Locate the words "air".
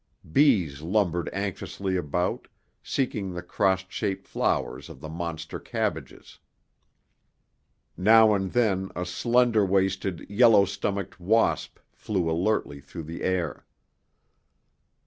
13.21-13.67